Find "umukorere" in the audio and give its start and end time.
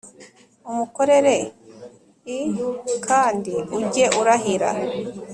0.71-1.35